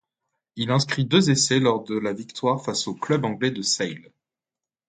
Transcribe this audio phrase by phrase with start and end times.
[0.55, 4.11] Il inscrit deux essais lors de la victoire face au club anglais de Sale.